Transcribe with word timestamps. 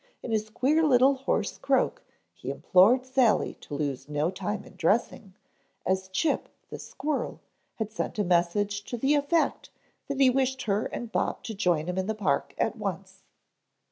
In 0.23 0.31
his 0.31 0.49
queer 0.49 0.83
little 0.83 1.13
hoarse 1.13 1.59
croak 1.59 2.01
he 2.33 2.49
implored 2.49 3.05
Sally 3.05 3.53
to 3.61 3.75
lose 3.75 4.09
no 4.09 4.31
time 4.31 4.63
in 4.65 4.75
dressing, 4.75 5.35
as 5.85 6.07
Chip, 6.09 6.49
the 6.71 6.79
squirrel, 6.79 7.39
had 7.75 7.91
sent 7.91 8.17
a 8.17 8.23
message 8.23 8.83
to 8.85 8.97
the 8.97 9.13
effect 9.13 9.69
that 10.07 10.19
he 10.19 10.31
wished 10.31 10.63
her 10.63 10.85
and 10.85 11.11
Bob 11.11 11.43
to 11.43 11.53
join 11.53 11.85
him 11.85 11.99
in 11.99 12.07
the 12.07 12.15
park 12.15 12.55
at 12.57 12.75
once. 12.75 13.21